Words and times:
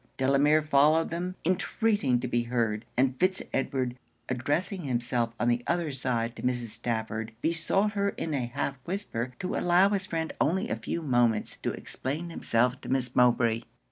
Delamere 0.17 0.63
followed 0.63 1.11
them, 1.11 1.35
intreating 1.43 2.19
to 2.21 2.27
be 2.27 2.45
heard; 2.45 2.85
and 2.97 3.15
Fitz 3.19 3.43
Edward, 3.53 3.95
addressing 4.29 4.81
himself 4.85 5.35
on 5.39 5.47
the 5.47 5.61
other 5.67 5.91
side 5.91 6.35
to 6.35 6.41
Mrs. 6.41 6.69
Stafford, 6.69 7.33
besought 7.39 7.91
her 7.91 8.09
in 8.09 8.33
a 8.33 8.47
half 8.47 8.77
whisper 8.83 9.33
to 9.37 9.55
allow 9.55 9.89
his 9.89 10.07
friend 10.07 10.33
only 10.41 10.69
a 10.69 10.75
few 10.75 11.03
moments 11.03 11.55
to 11.57 11.73
explain 11.73 12.31
himself 12.31 12.81
to 12.81 12.89
Miss 12.89 13.15
Mowbray. 13.15 13.61